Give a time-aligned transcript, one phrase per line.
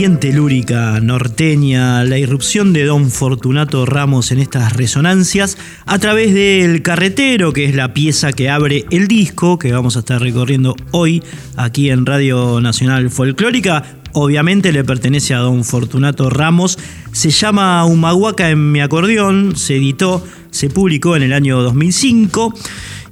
[0.00, 7.52] Telúrica norteña, la irrupción de don Fortunato Ramos en estas resonancias a través del carretero,
[7.52, 11.22] que es la pieza que abre el disco que vamos a estar recorriendo hoy
[11.54, 14.00] aquí en Radio Nacional Folclórica.
[14.14, 16.78] Obviamente le pertenece a don Fortunato Ramos.
[17.12, 22.54] Se llama Humahuaca en mi acordeón, se editó, se publicó en el año 2005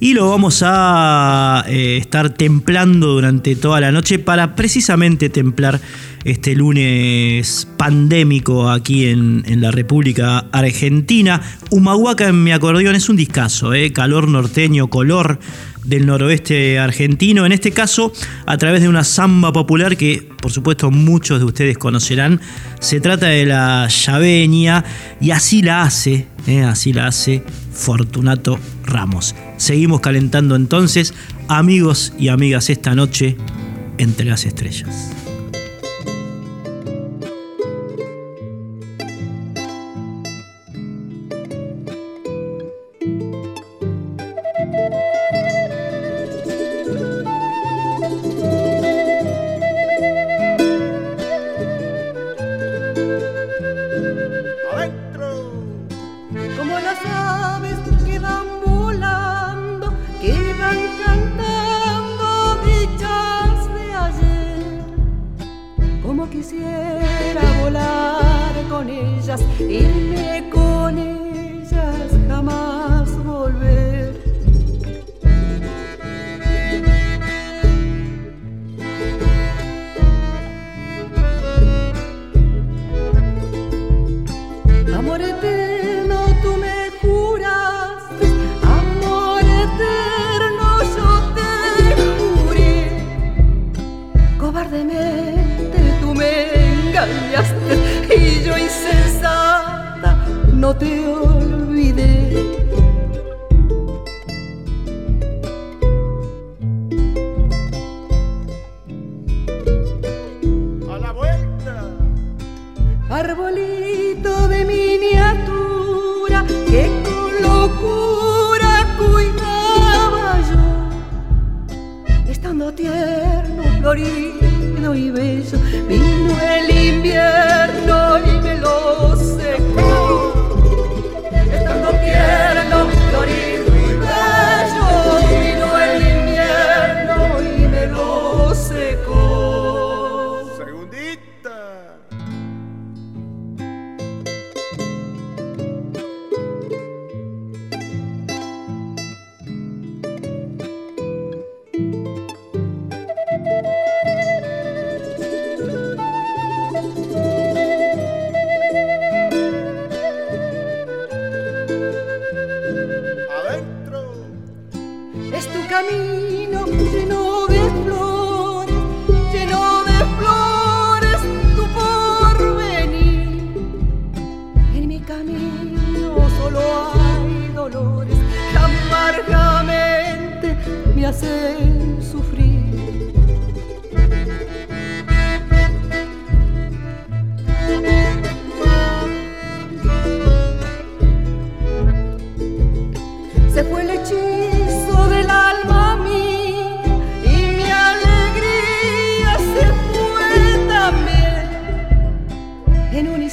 [0.00, 5.80] y lo vamos a eh, estar templando durante toda la noche para precisamente templar
[6.24, 11.40] este lunes pandémico aquí en, la República Argentina.
[11.70, 13.92] Humahuaca en mi acordeón es un discazo, ¿eh?
[13.92, 15.38] calor norteño, color
[15.88, 18.12] del noroeste argentino, en este caso
[18.46, 22.40] a través de una samba popular que por supuesto muchos de ustedes conocerán.
[22.80, 24.84] Se trata de la llaveña
[25.20, 26.62] y así la hace, ¿eh?
[26.62, 27.42] así la hace
[27.72, 29.34] Fortunato Ramos.
[29.56, 31.14] Seguimos calentando entonces,
[31.48, 33.36] amigos y amigas, esta noche
[33.98, 35.27] entre las estrellas.
[100.68, 101.37] No te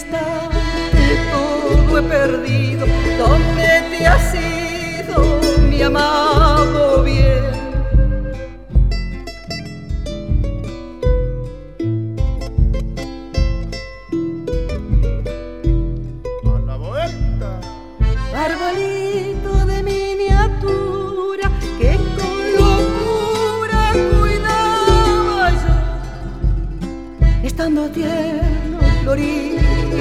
[0.06, 2.86] instante todo he perdido.
[3.18, 6.55] ¿Dónde te has ido, mi amado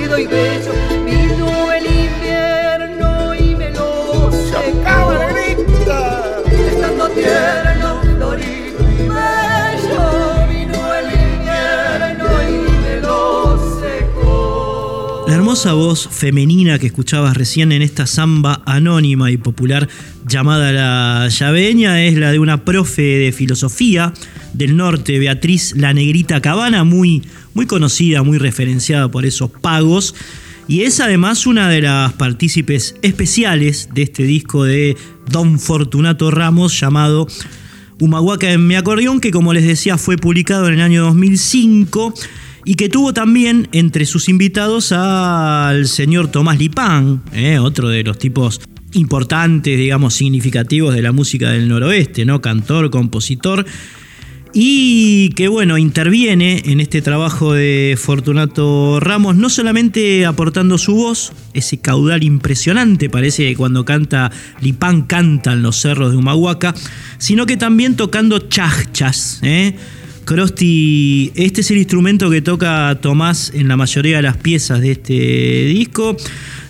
[0.04, 0.72] florido y bello,
[1.04, 5.62] vino el invierno y me lo Se acaba la secó.
[5.64, 6.42] grita.
[6.70, 10.02] Estando tierno, florido y bello,
[10.48, 15.24] vino el invierno y me lo secó.
[15.26, 19.88] La hermosa voz femenina que escuchabas recién en esta samba anónima y popular
[20.26, 24.12] llamada La Llaveña es la de una profe de filosofía
[24.54, 27.22] del norte, Beatriz La Negrita Cabana, muy,
[27.52, 30.14] muy conocida, muy referenciada por esos pagos.
[30.66, 34.96] Y es además una de las partícipes especiales de este disco de
[35.30, 37.26] Don Fortunato Ramos llamado
[38.00, 42.14] Humahuaca en mi acordeón, que como les decía fue publicado en el año 2005
[42.64, 48.18] y que tuvo también entre sus invitados al señor Tomás Lipán, eh, otro de los
[48.18, 48.60] tipos
[48.94, 52.40] importantes, digamos, significativos de la música del noroeste, ¿no?
[52.40, 53.66] Cantor, compositor.
[54.56, 61.32] Y que bueno, interviene en este trabajo de Fortunato Ramos, no solamente aportando su voz,
[61.54, 64.30] ese caudal impresionante, parece que cuando canta
[64.60, 66.72] Lipán canta en los cerros de Humahuaca,
[67.18, 69.40] sino que también tocando chachas.
[69.42, 69.74] ¿eh?
[70.24, 74.92] Crosti, este es el instrumento que toca Tomás en la mayoría de las piezas de
[74.92, 76.16] este disco.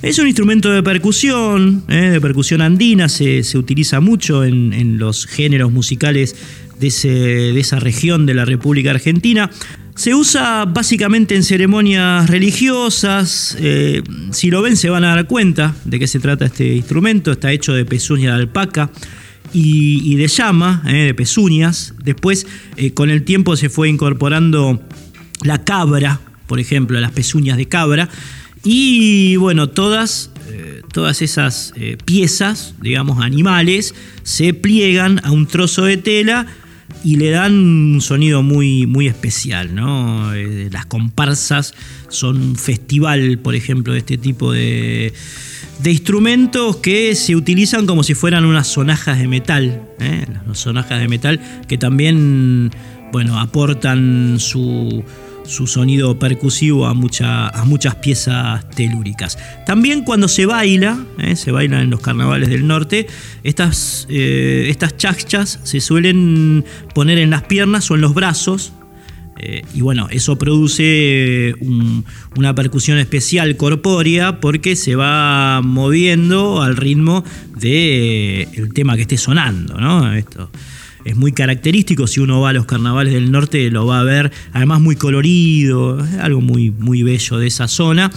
[0.00, 2.11] Es un instrumento de percusión, ¿eh?
[2.11, 6.35] de percusión andina, se, se utiliza mucho en, en los géneros musicales
[6.78, 9.50] de, ese- de esa región de la República Argentina.
[9.97, 13.57] Se usa básicamente en ceremonias religiosas.
[13.61, 14.02] eh,
[14.33, 17.31] si lo ven se van a dar cuenta de qué se trata este instrumento.
[17.33, 18.90] Está hecho de pezuña de alpaca
[19.52, 21.95] y, de llama, eh, de pezuñas.
[22.02, 24.83] Después, eh, con el tiempo se fue incorporando
[25.43, 28.09] la cabra, por ejemplo, las pezuñas de cabra.
[28.64, 30.31] Y bueno, todas,
[30.93, 31.73] todas esas
[32.04, 36.47] piezas, digamos, animales, se pliegan a un trozo de tela
[37.04, 40.34] y le dan un sonido muy, muy especial, ¿no?
[40.34, 41.75] Eh, las comparsas
[42.08, 45.12] son un festival, por ejemplo, de este tipo de,
[45.82, 50.25] de instrumentos que se utilizan como si fueran unas sonajas de metal, ¿eh?
[50.46, 52.70] las sonajas de metal que también,
[53.12, 55.04] bueno, aportan su,
[55.44, 59.38] su sonido percusivo a, a muchas piezas telúricas.
[59.66, 61.36] También cuando se baila, ¿eh?
[61.36, 63.06] se baila en los carnavales del norte,
[63.42, 68.72] estas, eh, estas chachas se suelen poner en las piernas o en los brazos.
[69.36, 72.04] eh, y bueno, eso produce un-
[72.36, 77.24] una percusión especial corpórea porque se va moviendo al ritmo
[77.58, 80.12] del tema que esté sonando, ¿no?
[80.14, 80.50] Esto
[81.04, 84.32] es muy característico, si uno va a los carnavales del norte lo va a ver,
[84.52, 88.11] además muy colorido, algo muy, muy bello de esa zona.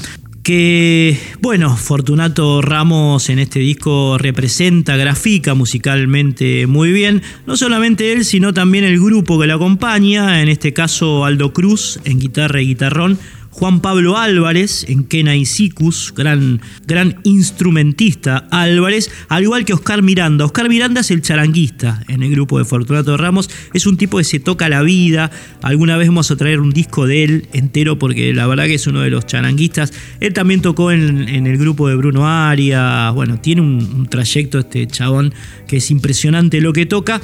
[0.43, 8.23] Que bueno, Fortunato Ramos en este disco representa, grafica musicalmente muy bien, no solamente él,
[8.23, 12.67] sino también el grupo que lo acompaña, en este caso Aldo Cruz en guitarra y
[12.67, 13.19] guitarrón,
[13.57, 20.03] Juan Pablo Álvarez en Kena y Sicus, gran, gran instrumentista Álvarez, al igual que Oscar
[20.03, 20.45] Miranda.
[20.45, 24.25] Oscar Miranda es el charanguista en el grupo de Fortunato Ramos, es un tipo que
[24.25, 25.31] se toca la vida.
[25.63, 28.85] Alguna vez vamos a traer un disco de él entero porque la verdad que es
[28.85, 29.91] uno de los charanguistas.
[30.19, 34.59] Él también tocó en, en el grupo de Bruno Arias, bueno, tiene un, un trayecto
[34.59, 35.33] este chabón
[35.65, 37.21] que es impresionante lo que toca.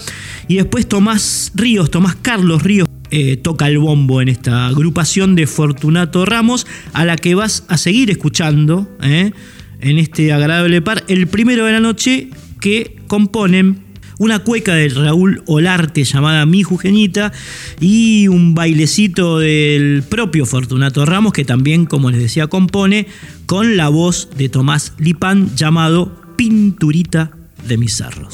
[0.47, 5.45] Y después Tomás Ríos, Tomás Carlos Ríos eh, toca el bombo en esta agrupación de
[5.45, 9.33] Fortunato Ramos, a la que vas a seguir escuchando eh,
[9.81, 11.03] en este agradable par.
[11.07, 12.29] El primero de la noche
[12.59, 13.83] que componen
[14.17, 17.31] una cueca de Raúl Olarte llamada Mi Jugenita
[17.79, 23.05] y un bailecito del propio Fortunato Ramos que también, como les decía, compone
[23.45, 27.29] con la voz de Tomás Lipán llamado Pinturita
[27.67, 28.33] de mis cerros.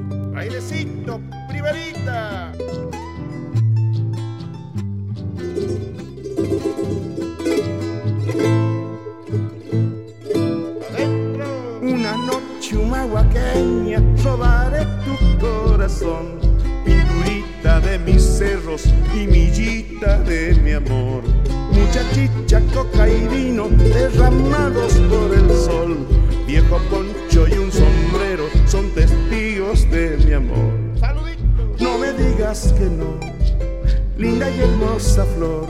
[34.49, 35.67] Y hermosa flor.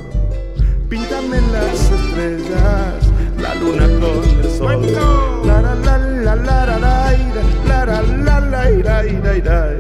[0.90, 4.82] Píntame las estrellas, la luna con el sol.
[5.46, 6.78] La la la la la la la
[7.86, 9.04] la la la
[9.44, 9.72] la.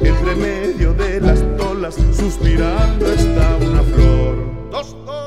[0.00, 4.70] Entre medio de las tolas, suspirando está una flor.
[4.70, 5.23] Dos, dos.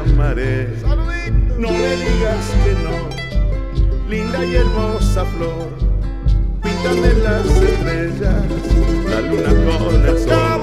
[0.00, 0.68] amaré.
[1.58, 5.68] No le digas que no, linda y hermosa flor.
[6.62, 8.44] Píntame las estrellas,
[9.08, 10.60] la luna con el sol.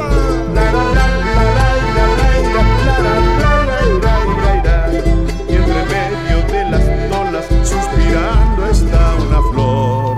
[5.50, 10.18] Y entre medio de las olas suspirando está una flor.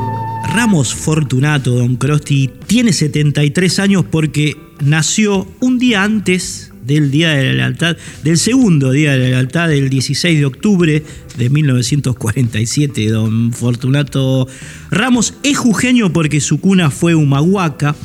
[0.53, 7.43] Ramos Fortunato, don Crosti, tiene 73 años porque nació un día antes del Día de
[7.45, 11.03] la Lealtad, del segundo Día de la Lealtad, del 16 de octubre
[11.37, 13.07] de 1947.
[13.09, 14.47] Don Fortunato
[14.89, 17.95] Ramos es jujeño porque su cuna fue Humahuaca,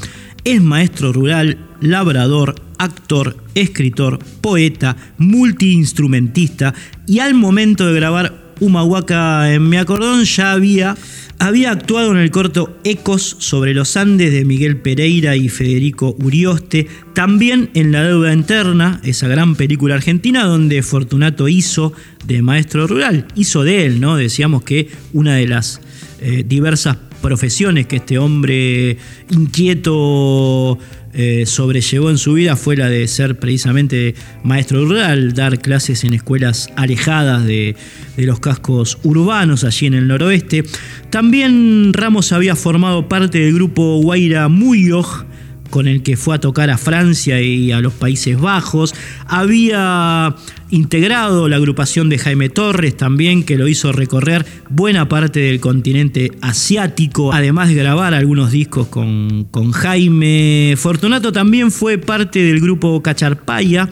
[0.45, 6.75] es maestro rural, labrador, actor, escritor, poeta, multiinstrumentista
[7.07, 10.97] y al momento de grabar Humahuaca en mi acordón ya había
[11.39, 16.87] había actuado en el corto Ecos sobre los Andes de Miguel Pereira y Federico Urioste,
[17.13, 21.93] también en La Deuda Interna, esa gran película argentina donde Fortunato hizo
[22.25, 24.17] de maestro rural, hizo de él, ¿no?
[24.17, 25.81] Decíamos que una de las
[26.21, 28.99] eh, diversas profesiones que este hombre
[29.31, 30.79] inquieto
[31.15, 36.13] eh, sobrellevó en su vida fue la de ser precisamente maestro rural, dar clases en
[36.13, 37.77] escuelas alejadas de,
[38.17, 40.65] de los cascos urbanos allí en el noroeste.
[41.11, 45.25] También Ramos había formado parte del grupo Guaira Muyoj,
[45.75, 48.95] con el que fue a tocar a Francia y a los Países Bajos.
[49.27, 50.37] Había
[50.71, 56.31] integrado la agrupación de Jaime Torres también, que lo hizo recorrer buena parte del continente
[56.43, 60.77] asiático, además de grabar algunos discos con, con Jaime.
[60.77, 63.91] Fortunato también fue parte del grupo Cacharpaya.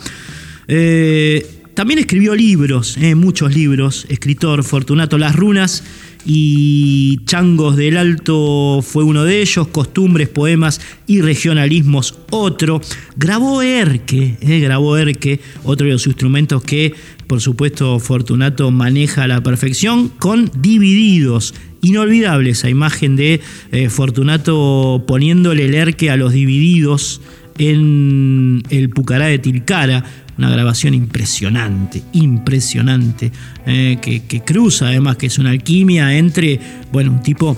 [0.69, 5.83] Eh, también escribió libros, eh, muchos libros, escritor Fortunato Las Runas
[6.25, 12.81] y Changos del Alto fue uno de ellos, Costumbres, Poemas y Regionalismos otro.
[13.17, 16.95] Grabó Erque, eh, grabó Erque, otro de los instrumentos que
[17.27, 21.55] por supuesto Fortunato maneja a la perfección con divididos.
[21.81, 23.41] Inolvidable esa imagen de
[23.73, 27.21] eh, Fortunato poniéndole el Erque a los divididos
[27.59, 30.05] en el Pucará de Tilcara,
[30.39, 33.33] una grabación impresionante, impresionante,
[33.67, 36.59] eh, que, cruza además, que es una alquimia entre,
[36.93, 37.57] bueno, un tipo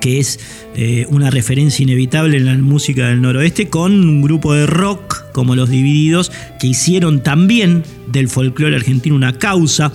[0.00, 0.38] que es
[0.76, 5.56] eh, una referencia inevitable en la música del noroeste, con un grupo de rock como
[5.56, 9.92] Los Divididos, que hicieron también del folclore argentino una causa.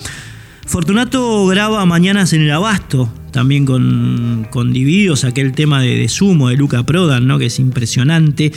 [0.66, 6.48] Fortunato graba Mañanas en el Abasto, también con, con Divididos, aquel tema de, de Sumo
[6.48, 7.38] de Luca Prodan, ¿no?
[7.38, 8.52] que es impresionante.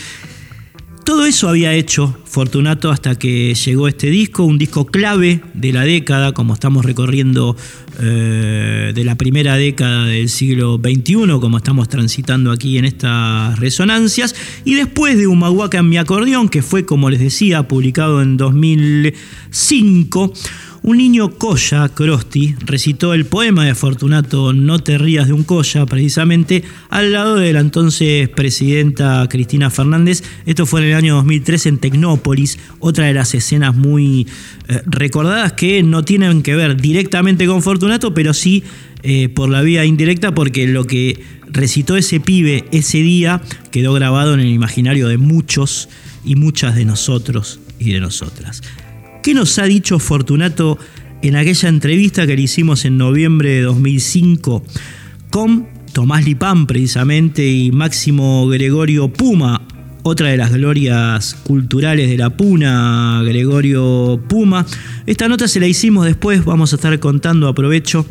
[1.05, 5.83] Todo eso había hecho Fortunato hasta que llegó este disco, un disco clave de la
[5.83, 7.55] década, como estamos recorriendo
[8.01, 14.35] eh, de la primera década del siglo XXI, como estamos transitando aquí en estas resonancias,
[14.65, 20.33] y después de Humahuaca en mi acordeón, que fue, como les decía, publicado en 2005,
[20.86, 25.88] un niño Coya, Crosti, recitó el poema de Fortunato No te rías de un Coya,
[25.88, 30.24] precisamente al lado de la entonces presidenta Cristina Fernández.
[30.45, 34.28] Esto fue en el año 2003 en Tecnópolis, otra de las escenas muy
[34.67, 38.63] eh, recordadas que no tienen que ver directamente con Fortunato, pero sí
[39.02, 44.36] eh, por la vía indirecta, porque lo que recitó ese pibe ese día quedó grabado
[44.36, 45.89] en el imaginario de muchos
[46.24, 48.62] y muchas de nosotros y de nosotras.
[49.25, 50.77] ¿Qué nos ha dicho Fortunato
[51.23, 54.63] en aquella entrevista que le hicimos en noviembre de 2005
[55.31, 59.63] con Tomás Lipán precisamente y Máximo Gregorio Puma,
[60.03, 64.63] otra de las glorias culturales de la Puna, Gregorio Puma.
[65.07, 68.05] Esta nota se la hicimos después, vamos a estar contando, aprovecho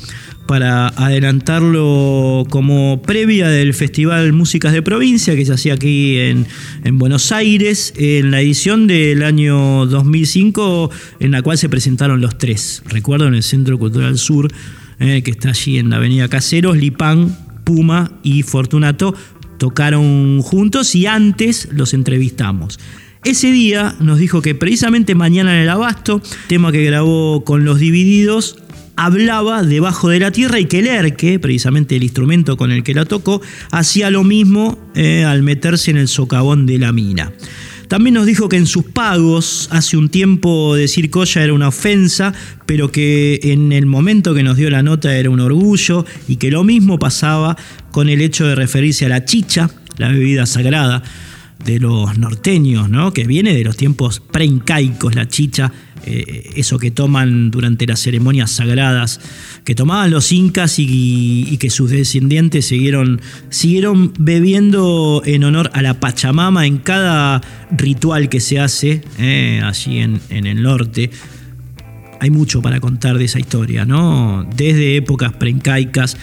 [0.47, 6.47] para adelantarlo como previa del Festival Músicas de Provincia que se hacía aquí en,
[6.85, 12.39] en, Buenos Aires, en la edición del año 2005 en la cual se presentaron los
[12.39, 12.83] tres.
[12.87, 14.53] Recuerdo en el Centro Cultural Sur,
[15.01, 19.15] eh, que está allí en la Avenida Caseros, Lipán, Puma y Fortunato
[19.59, 22.79] tocaron juntos y antes los entrevistamos.
[23.25, 27.79] Ese día nos dijo que precisamente mañana en el Abasto, tema que grabó con los
[27.79, 28.59] Divididos,
[28.97, 32.95] hablaba debajo de la tierra y que el erque, precisamente el instrumento con el que
[32.95, 37.33] la tocó, hacía lo mismo eh, al meterse en el socavón de la mina.
[37.89, 42.33] También nos dijo que en sus pagos, hace un tiempo decir colla era una ofensa,
[42.67, 46.51] pero que en el momento que nos dio la nota era un orgullo y que
[46.51, 47.57] lo mismo pasaba
[47.91, 51.03] con el hecho de referirse a la chicha, la bebida sagrada
[51.65, 53.13] de los norteños, ¿no?
[53.13, 55.73] que viene de los tiempos preincaicos, la chicha,
[56.07, 59.21] eh, eso que toman durante las ceremonias sagradas,
[59.65, 66.01] que tomaban los incas y, que sus descendientes siguieron, siguieron bebiendo en honor a la
[66.01, 67.41] Pachamama en cada
[67.71, 71.11] ritual que se hace eh, allí en, en el norte.
[72.21, 74.47] hay mucho para contar de esa historia, ¿no?
[74.55, 76.17] Desde épocas preincaicas,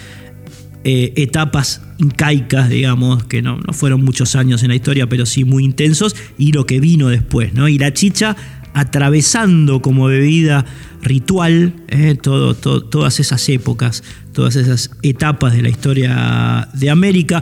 [0.83, 5.43] eh, etapas incaicas, digamos, que no, no fueron muchos años en la historia, pero sí
[5.43, 7.67] muy intensos, y lo que vino después, ¿no?
[7.67, 8.35] Y la chicha
[8.73, 10.65] atravesando como bebida
[11.01, 14.03] ritual eh, todas esas épocas,
[14.33, 17.41] todas esas etapas de la historia de América.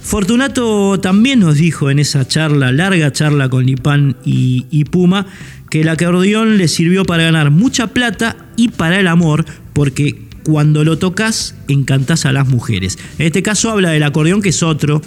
[0.00, 5.26] Fortunato también nos dijo en esa charla, larga charla con Lipán y, y Puma,
[5.70, 10.84] que el acordeón le sirvió para ganar mucha plata y para el amor, porque cuando
[10.84, 12.98] lo tocas encantás a las mujeres.
[13.18, 15.00] En este caso habla del acordeón, que es otro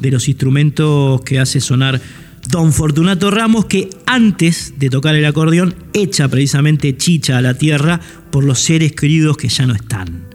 [0.00, 2.00] de los instrumentos que hace sonar
[2.52, 7.98] Don Fortunato Ramos, que antes de tocar el acordeón echa precisamente chicha a la tierra
[8.30, 10.26] por los seres queridos que ya no están.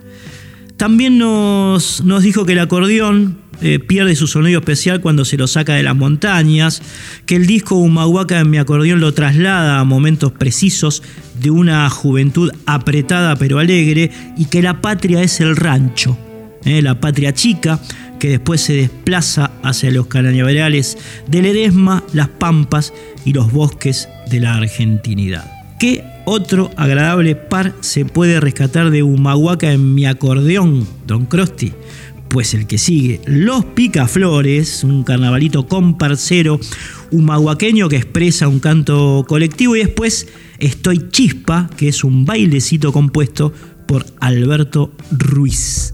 [0.78, 5.46] También nos, nos dijo que el acordeón eh, pierde su sonido especial cuando se lo
[5.46, 6.82] saca de las montañas,
[7.28, 11.04] que el disco Humahuaca en mi acordeón lo traslada a momentos precisos
[11.40, 16.18] de una juventud apretada pero alegre y que la patria es el rancho,
[16.66, 17.80] eh, la patria chica
[18.20, 22.94] que después se desplaza hacia los cañaverales del Edesma, las pampas
[23.26, 25.52] y los bosques de la argentinidad.
[25.80, 31.74] ¿Qué otro agradable par se puede rescatar de Humahuaca en mi acordeón, Don Crosti?
[32.30, 36.60] Pues el que sigue, Los Picaflores, un carnavalito comparcero
[37.12, 40.28] humahuaqueño que expresa un canto colectivo y después
[40.60, 43.54] Estoy Chispa, que es un bailecito compuesto
[43.86, 45.94] por Alberto Ruiz.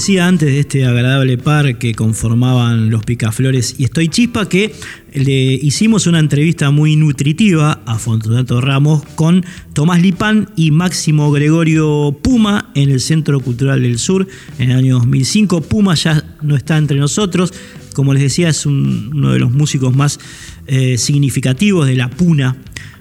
[0.00, 4.72] Decía antes de este agradable par que conformaban los Picaflores y Estoy Chispa que
[5.12, 12.16] le hicimos una entrevista muy nutritiva a Fortunato Ramos con Tomás Lipán y Máximo Gregorio
[12.22, 14.26] Puma en el Centro Cultural del Sur
[14.58, 15.60] en el año 2005.
[15.60, 17.52] Puma ya no está entre nosotros,
[17.92, 20.18] como les decía es un- uno de los músicos más
[20.66, 22.56] eh, significativos de la Puna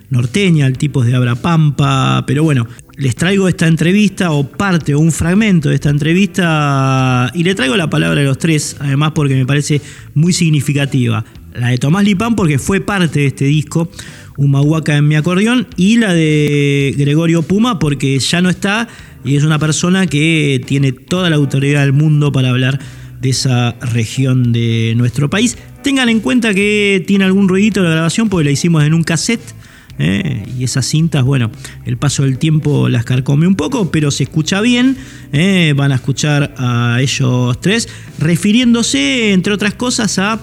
[0.10, 5.12] norteña, el tipo de Abrapampa, pero bueno, les traigo esta entrevista o parte o un
[5.12, 9.46] fragmento de esta entrevista y le traigo la palabra de los tres, además porque me
[9.46, 9.82] parece
[10.14, 11.24] muy significativa.
[11.54, 13.90] La de Tomás Lipán porque fue parte de este disco,
[14.38, 18.88] Un Mahuaca en mi acordeón, y la de Gregorio Puma porque ya no está
[19.24, 22.80] y es una persona que tiene toda la autoridad del mundo para hablar
[23.20, 25.58] de esa región de nuestro país.
[25.84, 29.56] Tengan en cuenta que tiene algún ruidito la grabación porque la hicimos en un cassette.
[30.00, 30.46] ¿Eh?
[30.58, 31.52] Y esas cintas, bueno,
[31.86, 34.98] el paso del tiempo las carcome un poco, pero se escucha bien.
[35.32, 35.74] ¿eh?
[35.76, 40.40] Van a escuchar a ellos tres, refiriéndose, entre otras cosas, a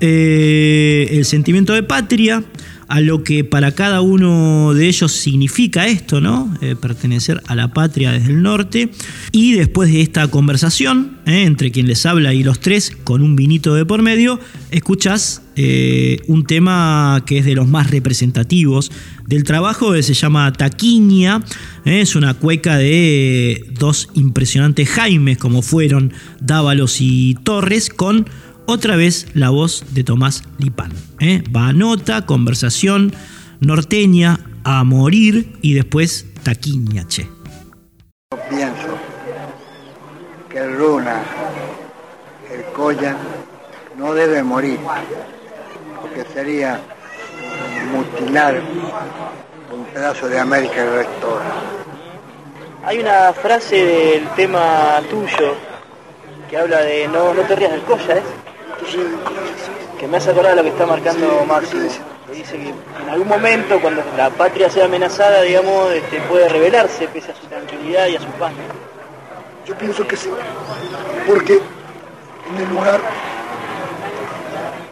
[0.00, 2.44] eh, el sentimiento de patria,
[2.90, 6.52] a lo que para cada uno de ellos significa esto, ¿no?
[6.60, 8.90] Eh, pertenecer a la patria desde el norte.
[9.30, 11.44] Y después de esta conversación, ¿eh?
[11.44, 14.40] entre quien les habla y los tres, con un vinito de por medio,
[14.72, 18.90] escuchas eh, un tema que es de los más representativos
[19.24, 21.44] del trabajo, que se llama Taquiña.
[21.84, 28.26] Es una cueca de dos impresionantes Jaimes, como fueron Dávalos y Torres, con
[28.66, 30.92] otra vez la voz de Tomás Lipán.
[31.20, 31.42] ¿eh?
[31.54, 33.12] Va a nota, conversación
[33.60, 37.28] norteña, a morir y después taquiña, che.
[38.48, 38.98] Pienso
[40.48, 41.22] que el Luna,
[42.52, 43.16] el Coya,
[43.98, 44.78] no debe morir,
[46.00, 46.80] porque sería
[47.92, 48.60] mutilar
[49.72, 51.40] un pedazo de América el rector.
[52.84, 55.54] Hay una frase del tema tuyo
[56.48, 58.24] que habla de no, no te rías del colla, ¿es?
[59.98, 61.88] Que me hace acordar lo que está marcando Máximo.
[62.26, 67.08] Que dice que en algún momento, cuando la patria sea amenazada, digamos, este, puede rebelarse
[67.08, 68.52] pese a su tranquilidad y a su paz.
[69.66, 70.30] Yo pienso que sí,
[71.26, 73.00] porque en el lugar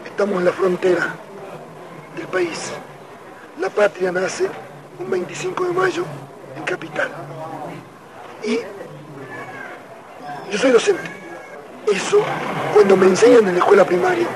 [0.04, 1.14] estamos en la frontera
[2.16, 2.72] del país.
[3.60, 4.48] La patria nace
[4.98, 6.04] un 25 de mayo
[6.56, 7.08] en Capital.
[8.44, 8.58] Y
[10.50, 11.17] yo soy docente.
[11.92, 12.20] Eso,
[12.74, 14.26] cuando me enseñan en la escuela primaria,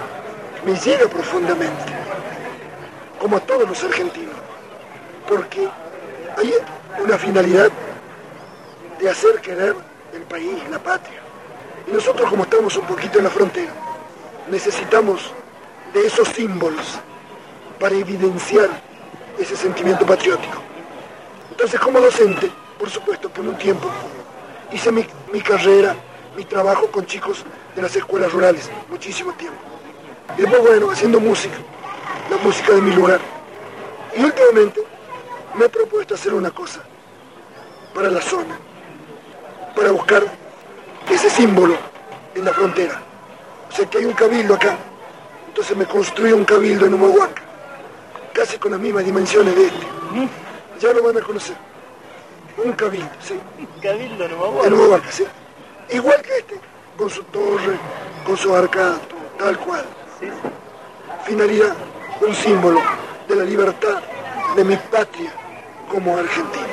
[0.65, 1.93] me llega profundamente,
[3.21, 4.35] como a todos los argentinos,
[5.29, 5.69] porque
[6.39, 6.55] hay
[7.03, 7.71] una finalidad
[8.99, 9.75] de hacer querer
[10.15, 11.21] el país, la patria.
[11.87, 13.73] Y nosotros como estamos un poquito en la frontera,
[14.51, 15.33] necesitamos
[15.93, 16.99] de esos símbolos
[17.79, 18.71] para evidenciar
[19.39, 20.59] ese sentimiento patriótico.
[21.51, 23.91] Entonces como docente, por supuesto que en un tiempo
[24.73, 25.95] hice mi, mi carrera,
[26.37, 29.59] mi trabajo con chicos de las escuelas rurales, muchísimo tiempo.
[30.37, 31.57] Y después, bueno, haciendo música,
[32.31, 33.21] la música de mi lugar.
[34.17, 34.83] Y últimamente
[35.55, 36.81] me he propuesto hacer una cosa
[37.95, 38.59] para la zona,
[39.77, 40.23] para buscar
[41.11, 41.77] ese símbolo
[42.35, 43.03] en la frontera.
[43.71, 44.77] O sea que hay un cabildo acá.
[45.49, 47.43] Entonces me construí un cabildo en Humahuaca,
[48.33, 49.87] casi con las mismas dimensiones de este.
[50.81, 51.57] Ya lo van a conocer.
[52.65, 53.39] Un cabildo, sí.
[53.83, 55.25] Cabildo no En Humahuaca, sí.
[55.93, 56.61] Igual que este,
[56.97, 57.77] con su torre,
[58.27, 58.97] con su arcada,
[59.39, 59.85] tal cual.
[61.25, 61.75] Finalidad,
[62.21, 62.81] un símbolo
[63.29, 64.01] de la libertad
[64.57, 65.33] de mi patria
[65.91, 66.67] como argentino.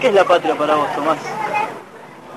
[0.00, 1.18] ¿Qué es la patria para vos, Tomás?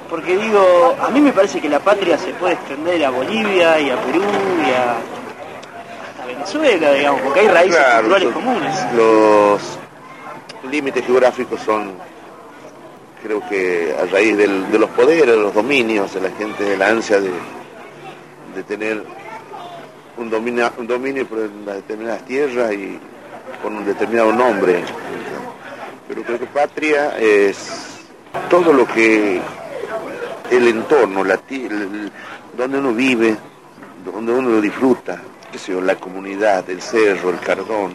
[0.10, 3.90] Porque digo, a mí me parece que la patria se puede extender a Bolivia y
[3.90, 4.22] a Perú
[4.68, 4.92] y a
[6.10, 8.94] hasta Venezuela, digamos, porque hay raíces Claro, culturales los- comunes.
[8.94, 9.62] Los
[10.72, 11.94] límites geográficos son,
[13.24, 16.78] creo que a raíz del- de los poderes, de los dominios, de la gente, de
[16.78, 17.32] la ansia de,
[18.56, 19.04] de tener
[20.18, 23.00] un dominio, un dominio por las determinadas tierras y
[23.62, 24.84] con un determinado nombre.
[26.08, 28.08] Pero creo que patria es
[28.50, 29.40] todo lo que
[30.50, 32.12] el entorno, la, el-
[32.58, 33.36] donde uno vive,
[34.04, 37.94] donde uno lo disfruta, qué sé yo, la comunidad, el cerro, el cardón,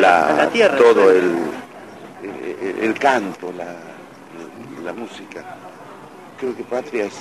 [0.00, 1.34] La la tierra, todo el
[2.22, 3.66] el, el, el canto, la,
[4.84, 5.42] la música.
[6.38, 7.14] Creo que patria es,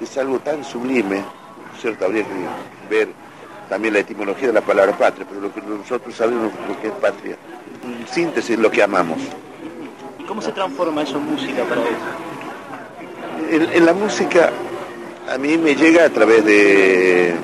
[0.00, 1.22] es algo tan sublime,
[1.80, 2.30] cierto, habría que
[2.90, 3.08] ver
[3.68, 6.92] también la etimología de la palabra patria, pero lo que nosotros sabemos lo que es
[6.94, 7.36] patria,
[7.84, 9.18] en síntesis lo que amamos.
[10.18, 11.90] ¿Y cómo se transforma eso en música para vos?
[13.50, 14.50] En, en la música
[15.30, 17.34] a mí me llega a través de,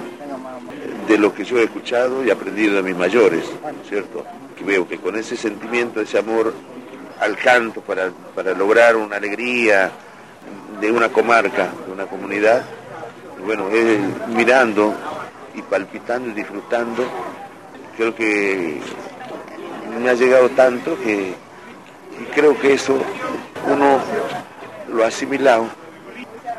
[1.08, 3.44] de lo que yo he escuchado y aprendido de mis mayores,
[3.88, 4.24] ¿cierto?
[4.56, 6.52] Que veo que con ese sentimiento, ese amor
[7.20, 9.90] al canto para, para lograr una alegría
[10.80, 12.62] de una comarca, de una comunidad,
[13.44, 13.68] bueno,
[14.28, 14.94] mirando
[15.54, 17.04] y palpitando y disfrutando,
[17.96, 18.80] creo que
[20.00, 21.34] me ha llegado tanto que
[22.20, 22.98] y creo que eso
[23.66, 23.98] uno
[24.92, 25.66] lo ha asimilado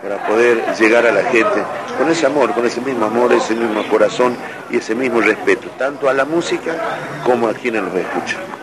[0.01, 1.63] para poder llegar a la gente
[1.97, 4.35] con ese amor, con ese mismo amor, ese mismo corazón
[4.71, 6.75] y ese mismo respeto, tanto a la música
[7.23, 8.60] como a quienes los escuchan.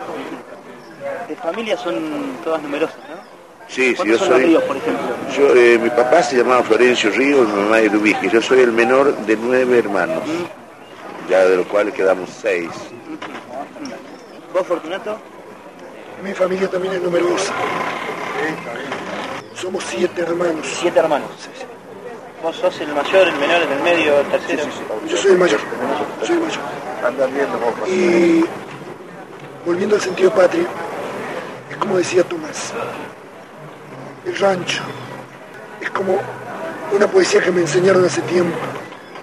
[1.29, 3.15] De familia son todas numerosas, ¿no?
[3.67, 4.49] Sí, sí, ¿Cuántos yo son los soy...
[4.49, 5.07] ríos, por ejemplo?
[5.37, 8.27] Yo, eh, mi papá se llamaba Florencio Ríos, mi mamá Eduvique.
[8.29, 10.23] Yo soy el menor de nueve hermanos,
[11.29, 12.71] ya de los cuales quedamos seis.
[14.51, 15.19] ¿Vos, Fortunato?
[16.23, 17.53] Mi familia también es numerosa.
[19.53, 20.65] Somos siete hermanos.
[20.81, 21.29] Siete hermanos.
[22.41, 24.63] ¿Vos sos el mayor, el menor, el del medio, el tercero?
[25.07, 25.59] Yo soy el mayor.
[26.23, 26.63] Soy el mayor.
[27.87, 28.45] Y
[29.63, 30.67] volviendo al sentido patria, es
[31.79, 32.73] como decía Tomás,
[34.25, 34.83] el rancho
[35.81, 36.19] es como
[36.91, 38.57] una poesía que me enseñaron hace tiempo.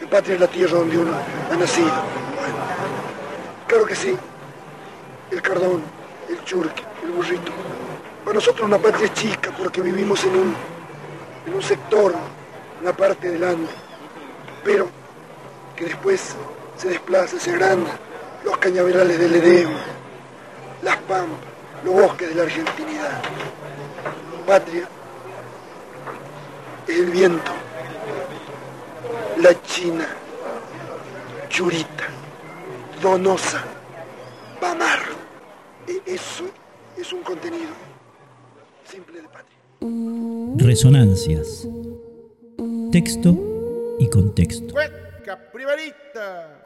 [0.00, 1.12] que patria es la tierra donde uno
[1.50, 1.92] ha nacido.
[3.66, 4.16] Claro que sí,
[5.30, 5.82] el cardón,
[6.28, 7.52] el churque, el burrito.
[8.24, 10.54] Para nosotros una patria es chica porque vivimos en un,
[11.46, 12.14] en un sector,
[12.80, 13.68] una parte del Ande,
[14.64, 14.88] pero
[15.76, 16.34] que después
[16.76, 17.90] se desplaza, se agranda,
[18.44, 19.80] los cañaverales del Edema,
[20.82, 21.55] las pampas,
[21.86, 23.22] los bosques de la argentinidad.
[24.46, 24.88] Patria
[26.88, 27.50] el viento,
[29.38, 30.06] la china,
[31.48, 32.04] churita,
[33.02, 33.62] donosa,
[34.60, 35.00] pamar.
[35.88, 36.44] E- Eso
[36.96, 37.70] es un contenido
[38.88, 40.64] simple de patria.
[40.64, 41.66] Resonancias.
[42.92, 43.36] Texto
[43.98, 44.72] y contexto.
[44.72, 46.62] Cueca, primerita.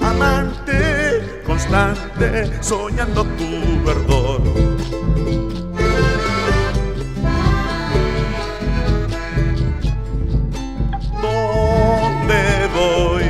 [0.00, 4.40] Amante constante, soñando tu verdor.
[11.20, 12.40] ¿Dónde
[12.74, 13.24] voy?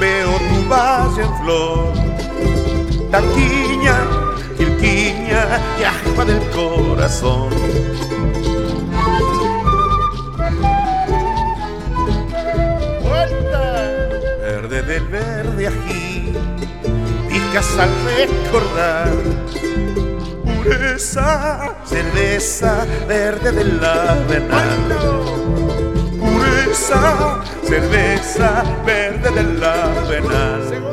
[0.00, 1.92] Veo tu valle en flor.
[3.10, 3.98] Taquiña,
[4.56, 7.50] quilquiña y agua del corazón.
[15.70, 16.32] Ají,
[17.28, 19.10] picas al recordar.
[20.44, 24.86] Pureza, cerveza, verde del avenal.
[26.18, 29.30] Pureza, cerveza, verde
[29.64, 30.60] avenal.
[30.72, 30.89] Entro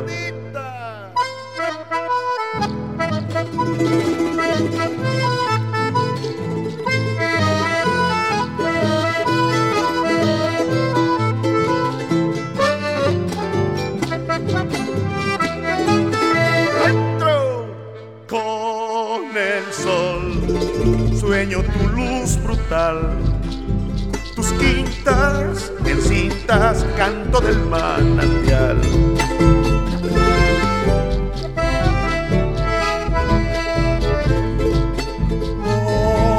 [27.38, 28.82] canto del manantial.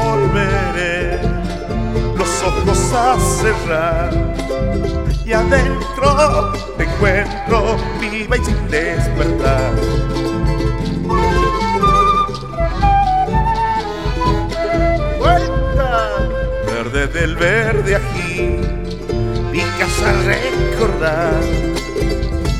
[0.04, 1.20] Volveré
[2.16, 4.10] los ojos a cerrar
[5.24, 9.72] y adentro te encuentro viva y sin despertar.
[15.18, 16.10] Vuelta
[16.66, 18.67] verde del verde ají,
[20.02, 21.40] al recordar.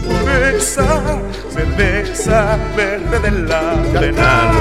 [0.04, 1.20] Pureza,
[1.50, 4.54] cerveza, verde del avenal.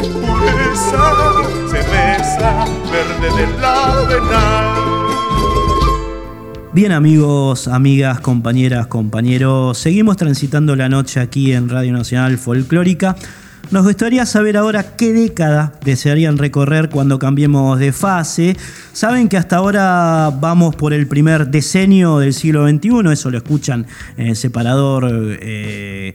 [0.00, 1.14] Pureza,
[1.70, 4.88] cerveza, verde del avenal.
[6.72, 13.16] Bien amigos, amigas, compañeras, compañeros, seguimos transitando la noche aquí en Radio Nacional Folclórica.
[13.70, 18.56] Nos gustaría saber ahora qué década desearían recorrer cuando cambiemos de fase.
[18.94, 23.86] Saben que hasta ahora vamos por el primer decenio del siglo XXI, eso lo escuchan
[24.16, 26.14] en el separador eh,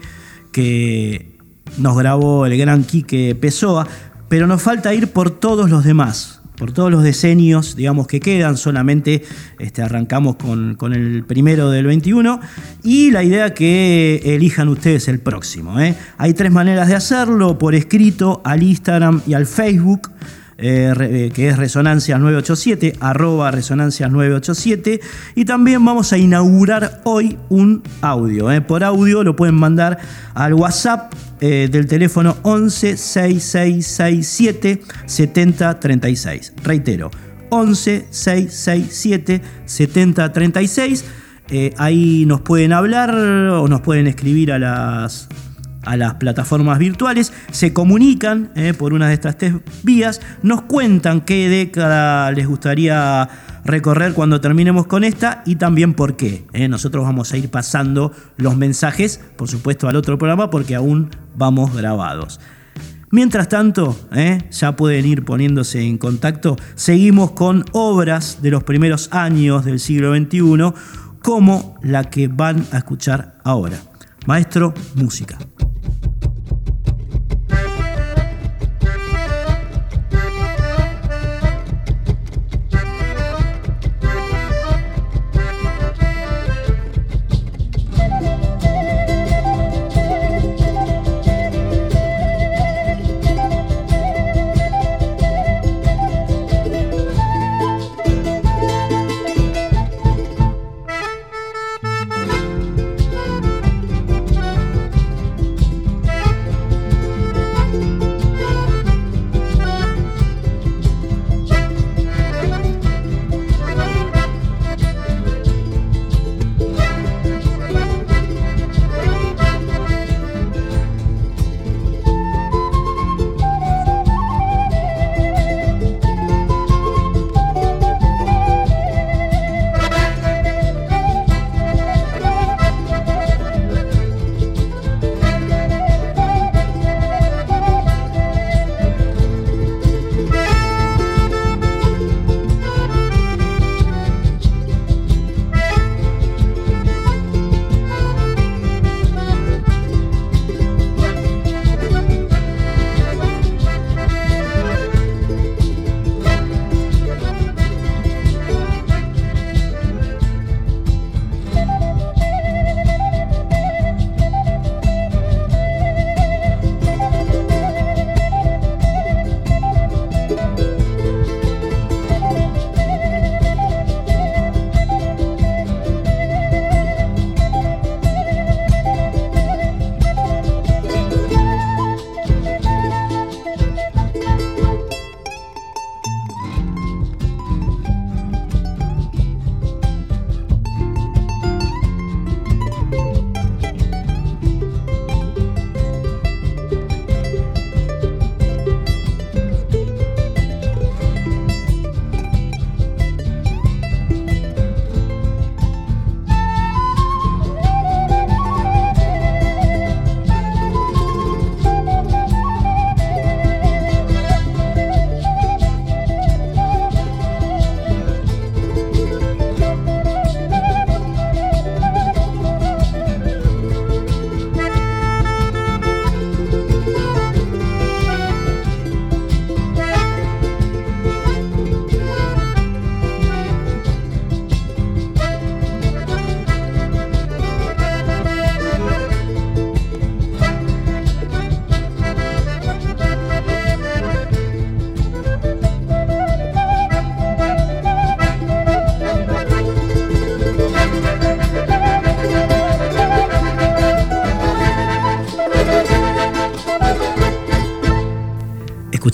[0.51, 1.37] que
[1.77, 3.87] nos grabó el gran Quique Pessoa,
[4.29, 8.55] pero nos falta ir por todos los demás por todos los decenios, digamos, que quedan,
[8.55, 9.21] solamente
[9.59, 12.39] este, arrancamos con, con, el primero del 21
[12.85, 15.77] y la idea que elijan ustedes el próximo.
[15.81, 15.93] ¿eh?
[16.17, 20.09] Hay tres maneras de hacerlo, por escrito, al Instagram y al Facebook.
[20.57, 25.01] Eh, que es Resonancias 987, arroba Resonancias 987.
[25.35, 28.51] Y también vamos a inaugurar hoy un audio.
[28.51, 28.61] Eh.
[28.61, 29.97] Por audio lo pueden mandar
[30.35, 36.53] al WhatsApp eh, del teléfono 11 6667 7036.
[36.63, 37.09] Reitero,
[37.49, 41.05] 11 667 7036.
[41.77, 45.27] ahí nos pueden hablar o nos pueden escribir a las
[45.85, 51.21] a las plataformas virtuales, se comunican eh, por una de estas tres vías, nos cuentan
[51.21, 53.29] qué década les gustaría
[53.65, 56.45] recorrer cuando terminemos con esta y también por qué.
[56.53, 56.67] Eh.
[56.67, 61.75] Nosotros vamos a ir pasando los mensajes, por supuesto, al otro programa porque aún vamos
[61.75, 62.39] grabados.
[63.11, 69.09] Mientras tanto, eh, ya pueden ir poniéndose en contacto, seguimos con obras de los primeros
[69.11, 70.73] años del siglo XXI,
[71.21, 73.77] como la que van a escuchar ahora.
[74.25, 75.37] Maestro, música.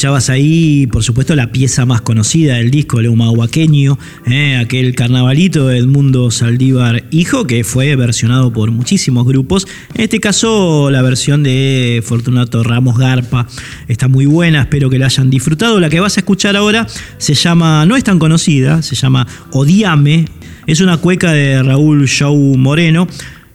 [0.10, 5.68] Escuchabas ahí, por supuesto, la pieza más conocida del disco, el humahuaqueño, eh, aquel carnavalito
[5.68, 9.68] de Edmundo Saldívar Hijo, que fue versionado por muchísimos grupos.
[9.94, 13.46] En este caso, la versión de Fortunato Ramos Garpa
[13.88, 15.80] está muy buena, espero que la hayan disfrutado.
[15.80, 16.88] La que vas a escuchar ahora
[17.20, 20.26] se llama, no es tan conocida, se llama Odiame.
[20.66, 23.08] Es una cueca de Raúl Shaw Moreno.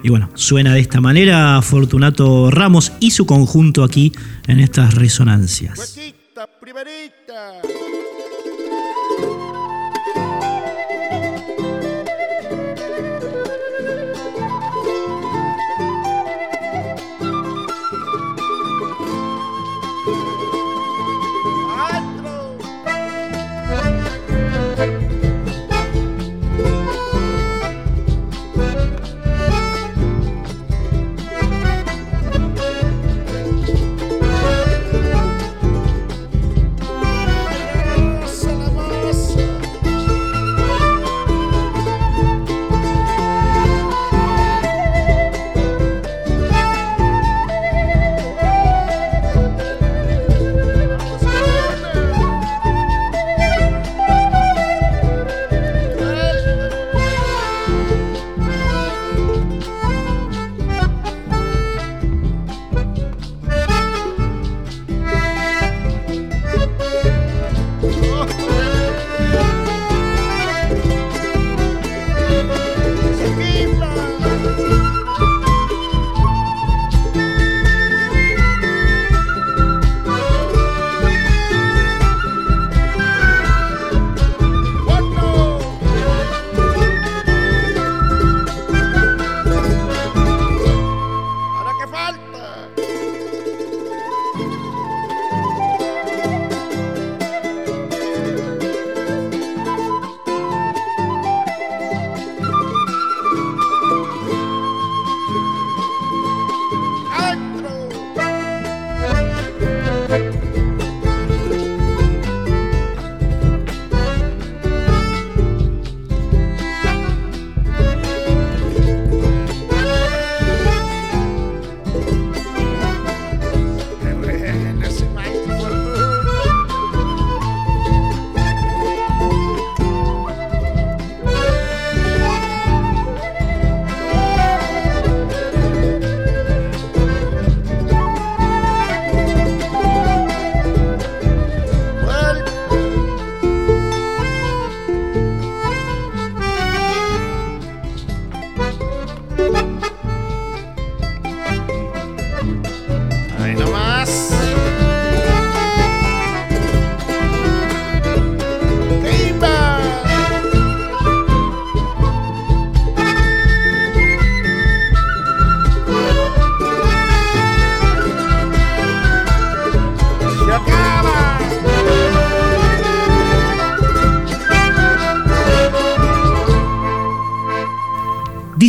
[0.05, 4.13] Y bueno, suena de esta manera Fortunato Ramos y su conjunto aquí
[4.47, 5.99] en estas resonancias.
[6.45, 8.04] Cuequita, primerita.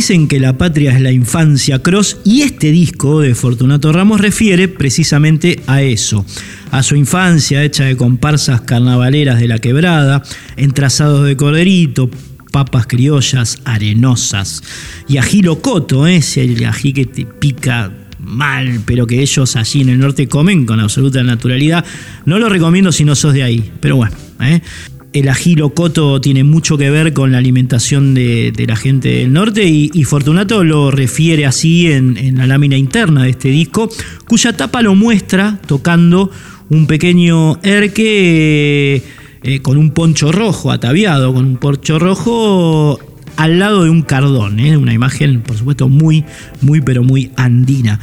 [0.06, 4.68] Dicen que la patria es la infancia cross y este disco de Fortunato Ramos refiere
[4.68, 6.24] precisamente a eso,
[6.70, 10.22] a su infancia hecha de comparsas carnavaleras de la quebrada,
[10.56, 12.08] en trazados de corderito,
[12.52, 14.62] papas criollas arenosas
[15.08, 16.18] y ají locoto, ¿eh?
[16.18, 20.66] ese el ají que te pica mal, pero que ellos allí en el norte comen
[20.66, 21.84] con absoluta naturalidad.
[22.26, 24.14] No lo recomiendo si no sos de ahí, pero bueno.
[24.40, 24.60] ¿eh?
[25.16, 29.64] El ají locoto tiene mucho que ver con la alimentación de, la gente del norte
[29.64, 33.88] y, Fortunato lo refiere así en, la lámina interna de este disco,
[34.28, 36.30] cuya tapa lo muestra tocando
[36.68, 39.02] un pequeño erque
[39.42, 43.00] eh, con un poncho rojo, ataviado con un poncho rojo
[43.38, 44.76] al lado de un cardón, ¿eh?
[44.76, 46.26] una imagen por supuesto muy,
[46.60, 48.00] muy, pero muy andina.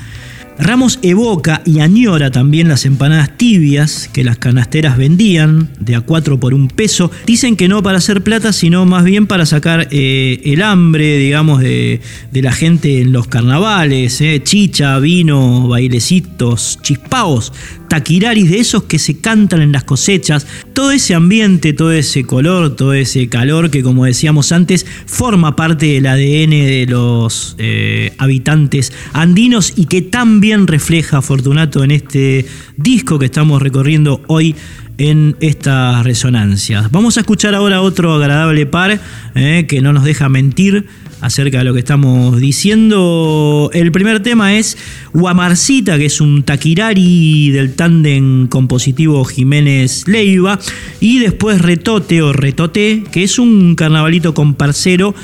[0.64, 6.40] Ramos evoca y añora también las empanadas tibias que las canasteras vendían de a 4
[6.40, 7.12] por un peso.
[7.26, 11.60] Dicen que no para hacer plata, sino más bien para sacar eh, el hambre, digamos,
[11.60, 12.00] de,
[12.32, 14.22] de, la gente en los carnavales.
[14.22, 14.42] Eh.
[14.42, 17.52] Chicha, vino, bailecitos, chispaos,
[17.94, 20.48] taquiraris de esos que se cantan en las cosechas.
[20.74, 25.86] Todo ese ambiente, todo ese color, todo ese calor que, como decíamos antes, forma parte
[25.86, 33.20] del ADN de los eh, habitantes andinos y que también refleja Fortunato en este disco
[33.20, 34.56] que estamos recorriendo hoy
[34.98, 36.90] en estas resonancias.
[36.90, 39.00] Vamos a escuchar ahora otro agradable par
[39.36, 40.88] eh, que no nos deja mentir
[41.24, 43.70] acerca de lo que estamos diciendo.
[43.74, 44.78] El primer tema es
[45.14, 50.60] Guamarcita, que es un taquirari del tándem compositivo Jiménez Leiva,
[51.00, 55.16] y después Retote o Retote, que es un carnavalito comparcero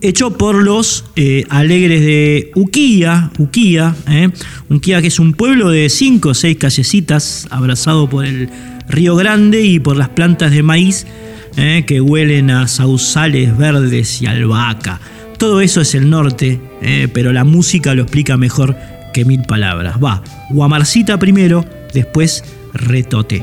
[0.00, 4.30] hecho por los eh, alegres de Uquía, Uquía, eh,
[4.70, 8.48] Uquía que es un pueblo de cinco o seis callecitas abrazado por el
[8.88, 11.06] Río Grande y por las plantas de maíz
[11.56, 14.98] eh, que huelen a sausales verdes y albahaca.
[15.38, 18.76] Todo eso es el norte, eh, pero la música lo explica mejor
[19.12, 19.96] que mil palabras.
[20.02, 23.42] Va, Guamarcita primero, después Retote.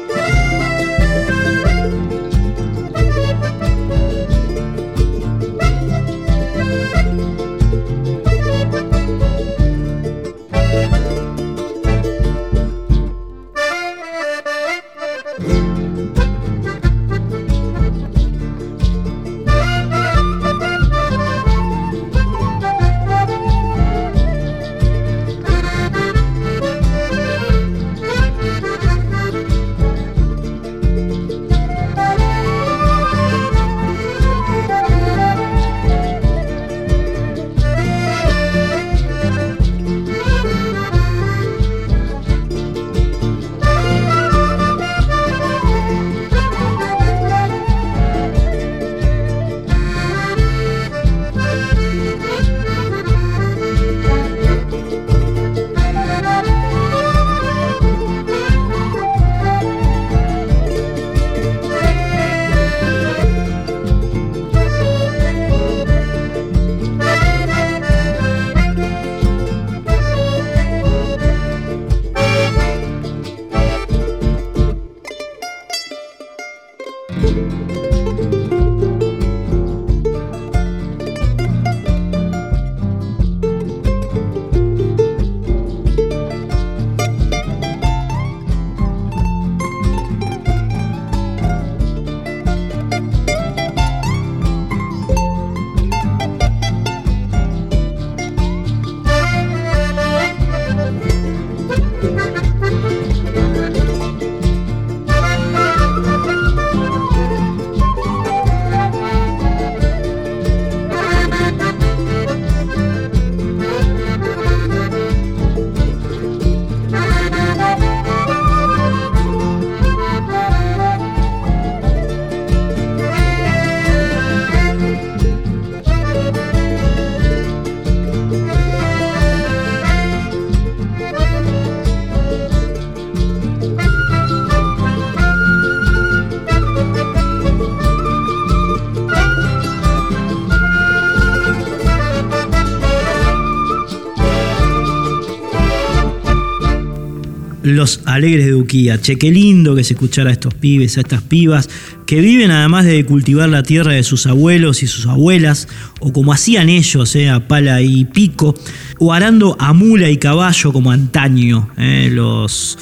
[147.75, 148.99] Los alegres de Uquía.
[149.01, 151.69] Che, qué lindo que se escuchara a estos pibes, a estas pibas,
[152.05, 155.67] que viven además de cultivar la tierra de sus abuelos y sus abuelas,
[155.99, 158.55] o como hacían ellos, eh, a pala y pico,
[158.99, 162.77] o arando a mula y caballo como antaño, eh, los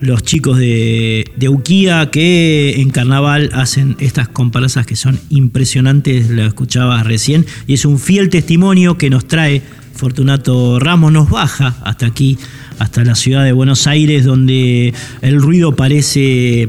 [0.00, 6.44] los chicos de, de Uquía que en carnaval hacen estas comparsas que son impresionantes, lo
[6.46, 9.62] escuchabas recién, y es un fiel testimonio que nos trae
[9.98, 12.38] Fortunato Ramos, nos baja hasta aquí,
[12.78, 16.68] hasta la ciudad de Buenos Aires, donde el ruido parece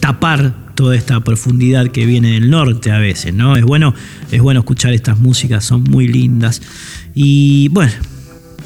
[0.00, 3.56] tapar toda esta profundidad que viene del norte a veces, ¿no?
[3.56, 3.94] Es bueno,
[4.30, 6.60] es bueno escuchar estas músicas, son muy lindas.
[7.14, 7.92] Y bueno,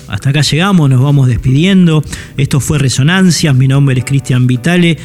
[0.09, 2.03] hasta acá llegamos, nos vamos despidiendo.
[2.37, 4.99] Esto fue Resonancias, mi nombre es Cristian Vitale.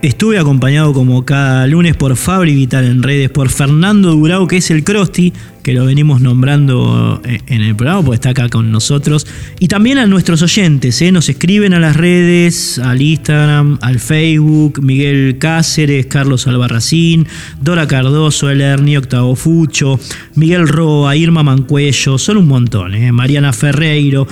[0.00, 4.70] Estuve acompañado como cada lunes por Fabri Vital en redes, por Fernando Durao, que es
[4.70, 5.32] el Crosti,
[5.64, 9.26] que lo venimos nombrando eh, en el programa, porque está acá con nosotros.
[9.58, 11.10] Y también a nuestros oyentes, ¿eh?
[11.10, 17.26] nos escriben a las redes, al Instagram, al Facebook, Miguel Cáceres, Carlos Albarracín,
[17.60, 19.98] Dora Cardoso, El Ernie Octavo Fucho,
[20.36, 23.10] Miguel Roa, Irma Mancuello, son un montón, ¿eh?
[23.10, 24.28] Mariana Ferreiro,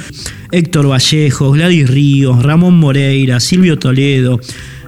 [0.53, 4.41] Héctor Vallejos, Gladys Ríos, Ramón Moreira, Silvio Toledo.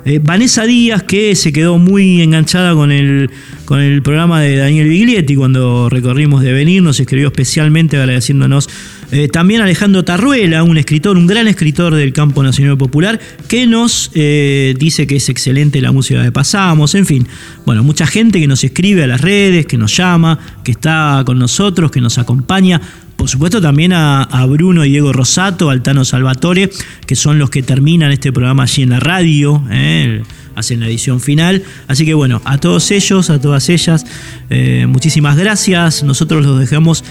[0.09, 3.31] Eh, Vanessa Díaz, que se quedó muy enganchada con el,
[3.67, 8.71] con el programa de Daniel Biglietti cuando recorrimos de venir, nos escribió especialmente agradeciéndonos.
[9.13, 14.11] Eh, también Alejandro Tarruela, un escritor, un gran escritor del campo nacional popular, que nos
[14.15, 17.29] eh, dice que es excelente la música que pasamos, en fin.
[17.67, 21.39] Bueno, mucha gente que nos escribe a las redes, que nos llama, que está con
[21.39, 22.81] nosotros, que nos acompaña.
[23.19, 26.71] Por supuesto también a, Bruno y Diego Rosato, Altano Salvatore,
[27.05, 30.23] que son los que terminan este programa allí en la radio, ¿eh?
[30.55, 31.65] hacen la edición final.
[31.89, 34.07] Así que bueno, a todos ellos, a todas ellas,
[34.51, 36.05] eh, muchísimas gracias.
[36.05, 37.03] Nosotros los dejamos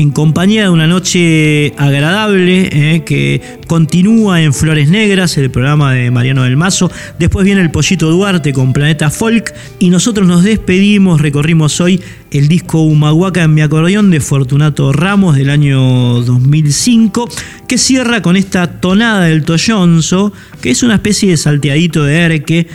[0.00, 6.10] en compañía de una noche agradable eh, que continúa en Flores Negras, el programa de
[6.10, 6.90] Mariano del Mazo.
[7.18, 12.48] Después viene el Pollito Duarte con Planeta Folk y nosotros nos despedimos, recorrimos hoy el
[12.48, 15.78] disco Humahuaca en mi acordeón de Fortunato Ramos del año
[16.22, 17.28] 2005,
[17.68, 20.32] que cierra con esta tonada del Toyonzo,
[20.62, 22.66] que es una especie de salteadito de erque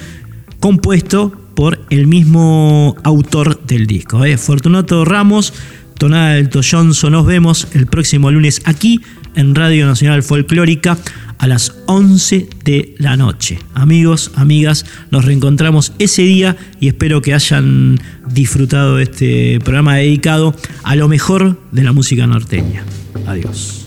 [0.59, 4.23] compuesto por el mismo autor del disco.
[4.25, 4.37] eh.
[4.37, 5.53] Fortunato Ramos,
[5.97, 9.01] tonada del Toyonzo, nos vemos el próximo lunes aquí
[9.35, 10.97] en Radio Nacional Folclórica
[11.37, 13.59] a las 11 de la noche.
[13.73, 20.55] Amigos, amigas, nos reencontramos ese día y espero que hayan disfrutado de este programa dedicado
[20.83, 22.83] a lo mejor de la música norteña.
[23.27, 23.84] Adiós.